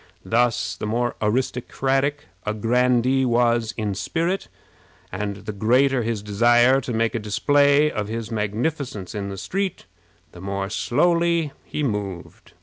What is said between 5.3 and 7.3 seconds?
the greater his desire to make a